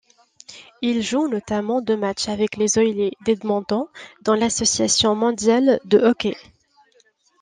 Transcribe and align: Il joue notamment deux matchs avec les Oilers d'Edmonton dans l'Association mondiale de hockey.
Il 0.81 1.03
joue 1.03 1.27
notamment 1.27 1.79
deux 1.79 1.95
matchs 1.95 2.27
avec 2.27 2.57
les 2.57 2.79
Oilers 2.79 3.11
d'Edmonton 3.23 3.85
dans 4.23 4.33
l'Association 4.33 5.13
mondiale 5.13 5.79
de 5.85 5.99
hockey. 5.99 6.35